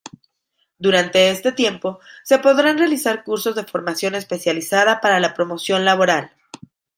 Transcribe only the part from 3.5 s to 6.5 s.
de formación especializada para la promoción laboral.